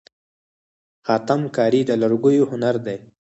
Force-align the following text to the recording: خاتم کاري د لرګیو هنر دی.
خاتم 1.05 1.41
کاري 1.55 1.81
د 1.85 1.91
لرګیو 2.01 2.49
هنر 2.51 2.75
دی. 2.85 2.97